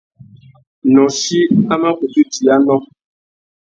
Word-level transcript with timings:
Nôchï 0.93 1.39
a 1.71 1.73
mà 1.81 1.89
kutu 1.97 2.21
djï 2.31 2.45
anô. 2.55 2.77